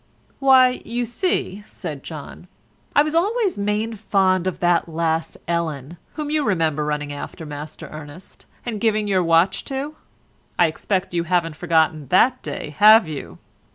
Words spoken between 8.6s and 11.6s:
and giving your watch to. I expect you haven't